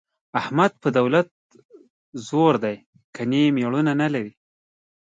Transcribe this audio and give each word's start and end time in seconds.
احمد 0.39 0.71
په 0.81 0.89
دولت 0.97 1.27
زورو 2.27 2.57
دی، 2.63 2.75
ګني 3.15 3.43
مېړونه 3.55 3.91
نه 4.01 4.07
لري. 4.13 4.33